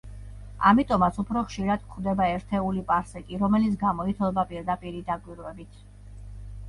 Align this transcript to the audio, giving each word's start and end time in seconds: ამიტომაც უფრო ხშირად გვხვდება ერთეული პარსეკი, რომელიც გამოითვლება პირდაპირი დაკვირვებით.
ამიტომაც 0.69 1.19
უფრო 1.23 1.43
ხშირად 1.49 1.83
გვხვდება 1.89 2.27
ერთეული 2.37 2.83
პარსეკი, 2.89 3.39
რომელიც 3.47 3.77
გამოითვლება 3.85 4.47
პირდაპირი 4.55 5.05
დაკვირვებით. 5.11 5.79